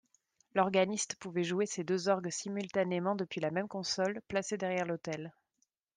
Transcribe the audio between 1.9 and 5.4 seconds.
orgues simultanément depuis la même console, placée derrière l'autel.